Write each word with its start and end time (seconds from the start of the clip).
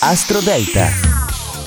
Astro 0.00 0.40
Delta. 0.40 0.88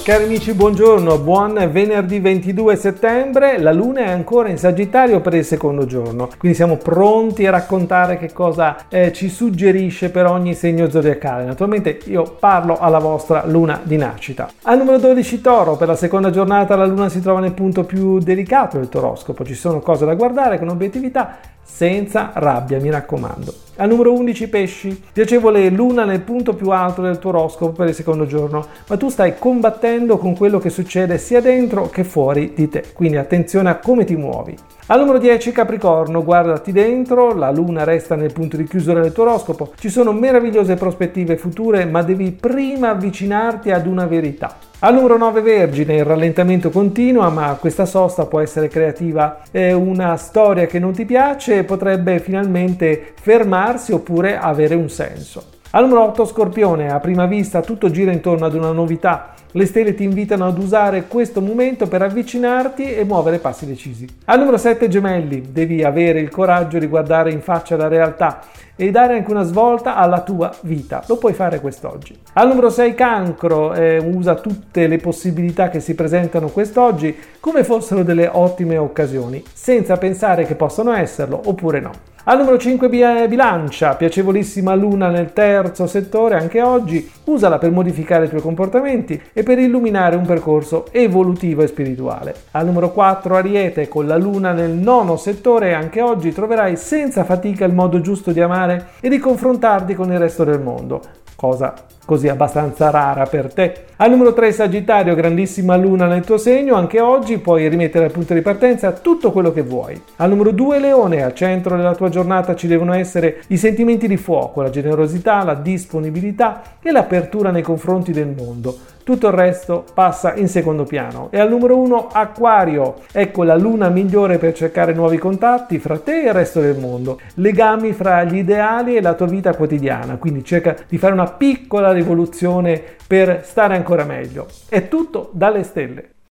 Cari 0.03 0.25
amici, 0.25 0.53
buongiorno, 0.53 1.17
buon 1.17 1.67
venerdì 1.71 2.19
22 2.19 2.75
settembre. 2.75 3.57
La 3.57 3.73
luna 3.73 4.01
è 4.01 4.09
ancora 4.09 4.49
in 4.49 4.57
Sagittario 4.59 5.19
per 5.19 5.33
il 5.33 5.43
secondo 5.43 5.87
giorno, 5.87 6.29
quindi 6.37 6.55
siamo 6.55 6.77
pronti 6.77 7.47
a 7.47 7.51
raccontare 7.51 8.19
che 8.19 8.31
cosa 8.31 8.87
eh, 8.87 9.11
ci 9.11 9.29
suggerisce 9.29 10.11
per 10.11 10.27
ogni 10.27 10.53
segno 10.53 10.89
zodiacale. 10.89 11.43
Naturalmente 11.43 11.99
io 12.05 12.37
parlo 12.39 12.77
alla 12.77 12.99
vostra 12.99 13.43
luna 13.47 13.81
di 13.81 13.97
nascita. 13.97 14.47
Al 14.61 14.77
numero 14.77 14.99
12 14.99 15.41
Toro, 15.41 15.75
per 15.75 15.87
la 15.87 15.95
seconda 15.95 16.29
giornata 16.29 16.75
la 16.75 16.85
luna 16.85 17.09
si 17.09 17.19
trova 17.19 17.39
nel 17.39 17.53
punto 17.53 17.83
più 17.83 18.19
delicato 18.19 18.77
del 18.77 18.89
toroscopo. 18.89 19.43
Ci 19.43 19.55
sono 19.55 19.79
cose 19.79 20.05
da 20.05 20.13
guardare 20.13 20.59
con 20.59 20.69
obiettività 20.69 21.55
senza 21.67 22.31
rabbia, 22.33 22.79
mi 22.79 22.89
raccomando. 22.89 23.53
Al 23.75 23.89
numero 23.89 24.13
11 24.13 24.47
pesci, 24.49 25.03
piacevole 25.13 25.69
luna 25.69 26.03
nel 26.03 26.21
punto 26.21 26.55
più 26.55 26.69
alto 26.69 27.03
del 27.03 27.19
tuo 27.19 27.29
oroscopo 27.29 27.73
per 27.73 27.89
il 27.89 27.93
secondo 27.93 28.25
giorno, 28.25 28.65
ma 28.87 28.97
tu 28.97 29.09
stai 29.09 29.37
combattendo 29.37 30.17
con 30.17 30.35
quello 30.35 30.57
che 30.57 30.71
succede 30.71 31.19
sia 31.19 31.41
dentro 31.41 31.89
che 31.89 32.03
fuori 32.03 32.53
di 32.55 32.69
te, 32.69 32.85
quindi 32.93 33.17
attenzione 33.17 33.69
a 33.69 33.77
come 33.77 34.05
ti 34.05 34.15
muovi. 34.15 34.57
Al 34.89 34.99
numero 34.99 35.17
10 35.17 35.51
Capricorno, 35.51 36.23
guardati 36.23 36.71
dentro, 36.71 37.35
la 37.35 37.51
luna 37.51 37.83
resta 37.83 38.15
nel 38.15 38.31
punto 38.31 38.55
di 38.55 38.63
chiusura 38.63 39.01
del 39.01 39.11
tuo 39.11 39.23
oroscopo, 39.23 39.73
ci 39.77 39.89
sono 39.89 40.13
meravigliose 40.13 40.75
prospettive 40.75 41.35
future, 41.35 41.83
ma 41.83 42.01
devi 42.03 42.31
prima 42.31 42.91
avvicinarti 42.91 43.69
ad 43.69 43.85
una 43.85 44.05
verità. 44.05 44.55
Al 44.79 44.93
numero 44.93 45.17
9 45.17 45.41
Vergine, 45.41 45.97
il 45.97 46.05
rallentamento 46.05 46.69
continua, 46.69 47.27
ma 47.27 47.57
questa 47.59 47.85
sosta 47.85 48.27
può 48.27 48.39
essere 48.39 48.69
creativa. 48.69 49.41
È 49.51 49.73
una 49.73 50.15
storia 50.15 50.67
che 50.67 50.79
non 50.79 50.93
ti 50.93 51.03
piace 51.03 51.57
e 51.57 51.63
potrebbe 51.65 52.19
finalmente 52.19 53.11
fermarsi 53.19 53.91
oppure 53.91 54.37
avere 54.37 54.75
un 54.75 54.89
senso. 54.89 55.56
Al 55.71 55.83
numero 55.83 56.03
8 56.05 56.25
Scorpione, 56.25 56.89
a 56.89 57.01
prima 57.01 57.25
vista 57.25 57.59
tutto 57.59 57.91
gira 57.91 58.13
intorno 58.13 58.45
ad 58.45 58.53
una 58.53 58.71
novità. 58.71 59.33
Le 59.51 59.65
stelle 59.65 59.95
ti 59.95 60.03
invitano 60.03 60.45
ad 60.45 60.57
usare 60.57 61.07
questo 61.07 61.41
momento 61.41 61.87
per 61.87 62.01
avvicinarti 62.01 62.95
e 62.95 63.03
muovere 63.03 63.39
passi 63.39 63.65
decisi. 63.65 64.07
Al 64.25 64.39
numero 64.39 64.55
7 64.55 64.87
Gemelli, 64.87 65.49
devi 65.51 65.83
avere 65.83 66.21
il 66.21 66.29
coraggio 66.29 66.79
di 66.79 66.87
guardare 66.87 67.31
in 67.31 67.41
faccia 67.41 67.75
la 67.75 67.89
realtà 67.89 68.39
e 68.77 68.91
dare 68.91 69.15
anche 69.15 69.29
una 69.29 69.43
svolta 69.43 69.97
alla 69.97 70.21
tua 70.21 70.53
vita. 70.61 71.03
Lo 71.07 71.17
puoi 71.17 71.33
fare 71.33 71.59
quest'oggi. 71.59 72.17
Al 72.33 72.47
numero 72.47 72.69
6 72.69 72.95
Cancro, 72.95 73.73
eh, 73.73 73.97
usa 73.97 74.35
tutte 74.35 74.87
le 74.87 74.99
possibilità 74.99 75.67
che 75.67 75.81
si 75.81 75.95
presentano 75.95 76.47
quest'oggi 76.47 77.13
come 77.41 77.65
fossero 77.65 78.03
delle 78.03 78.29
ottime 78.31 78.77
occasioni, 78.77 79.43
senza 79.51 79.97
pensare 79.97 80.45
che 80.45 80.55
possano 80.55 80.93
esserlo 80.93 81.41
oppure 81.43 81.81
no. 81.81 81.91
Al 82.29 82.39
numero 82.39 82.57
5 82.57 82.89
bilancia, 82.89 83.95
piacevolissima 83.95 84.75
luna 84.75 85.07
nel 85.07 85.31
terzo 85.31 85.87
settore 85.87 86.35
anche 86.35 86.61
oggi, 86.61 87.09
usala 87.23 87.57
per 87.57 87.71
modificare 87.71 88.25
i 88.25 88.27
tuoi 88.27 88.41
comportamenti 88.41 89.17
e 89.31 89.43
per 89.43 89.59
illuminare 89.59 90.17
un 90.17 90.25
percorso 90.25 90.87
evolutivo 90.91 91.61
e 91.61 91.67
spirituale. 91.67 92.35
Al 92.51 92.65
numero 92.65 92.91
4 92.91 93.33
ariete, 93.33 93.87
con 93.87 94.07
la 94.07 94.17
luna 94.17 94.51
nel 94.51 94.71
nono 94.71 95.15
settore 95.15 95.73
anche 95.73 96.01
oggi 96.01 96.33
troverai 96.33 96.75
senza 96.75 97.23
fatica 97.23 97.63
il 97.63 97.73
modo 97.73 98.01
giusto 98.01 98.33
di 98.33 98.41
amare 98.41 98.87
e 98.99 99.07
di 99.07 99.19
confrontarti 99.19 99.95
con 99.95 100.11
il 100.11 100.19
resto 100.19 100.43
del 100.43 100.59
mondo 100.59 101.26
cosa 101.37 101.73
così 102.03 102.29
abbastanza 102.29 102.89
rara 102.89 103.25
per 103.25 103.53
te. 103.53 103.85
Al 103.97 104.09
numero 104.09 104.33
3 104.33 104.51
Sagittario, 104.53 105.13
grandissima 105.13 105.75
luna 105.75 106.07
nel 106.07 106.23
tuo 106.23 106.37
segno, 106.37 106.75
anche 106.75 107.01
oggi 107.01 107.37
puoi 107.37 107.67
rimettere 107.67 108.05
al 108.05 108.11
punto 108.11 108.33
di 108.33 108.41
partenza 108.41 108.93
tutto 108.93 109.31
quello 109.31 109.51
che 109.51 109.61
vuoi. 109.61 110.01
Al 110.15 110.29
numero 110.29 110.51
2 110.51 110.79
Leone, 110.79 111.21
al 111.21 111.35
centro 111.35 111.75
della 111.75 111.95
tua 111.95 112.09
giornata 112.09 112.55
ci 112.55 112.67
devono 112.67 112.93
essere 112.93 113.43
i 113.47 113.57
sentimenti 113.57 114.07
di 114.07 114.17
fuoco, 114.17 114.61
la 114.61 114.69
generosità, 114.69 115.43
la 115.43 115.53
disponibilità 115.53 116.61
e 116.81 116.91
l'apertura 116.91 117.51
nei 117.51 117.61
confronti 117.61 118.11
del 118.11 118.33
mondo. 118.35 118.95
Tutto 119.07 119.27
il 119.27 119.33
resto 119.35 119.85
passa 119.93 120.35
in 120.35 120.49
secondo 120.49 120.83
piano. 120.83 121.29
E 121.31 121.39
al 121.39 121.47
numero 121.47 121.77
1 121.77 122.09
Acquario, 122.11 122.95
ecco 123.13 123.43
la 123.43 123.55
luna 123.55 123.87
migliore 123.87 124.37
per 124.37 124.51
cercare 124.51 124.91
nuovi 124.91 125.17
contatti 125.17 125.79
fra 125.79 125.97
te 125.97 126.23
e 126.23 126.25
il 126.25 126.33
resto 126.33 126.59
del 126.59 126.77
mondo, 126.77 127.17
legami 127.35 127.93
fra 127.93 128.25
gli 128.25 128.39
ideali 128.39 128.97
e 128.97 129.01
la 129.01 129.13
tua 129.13 129.27
vita 129.27 129.55
quotidiana, 129.55 130.17
quindi 130.17 130.43
cerca 130.43 130.75
di 130.89 130.97
fare 130.97 131.13
una 131.13 131.31
piccola 131.31 131.93
rivoluzione 131.93 132.83
per 133.07 133.45
stare 133.45 133.77
ancora 133.77 134.03
meglio. 134.03 134.47
È 134.67 134.89
tutto 134.89 135.29
dalle 135.31 135.63
stelle. 135.63 136.09